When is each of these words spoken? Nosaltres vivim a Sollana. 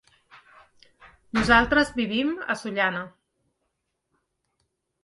Nosaltres 1.39 1.93
vivim 2.01 2.33
a 2.55 2.57
Sollana. 2.63 3.07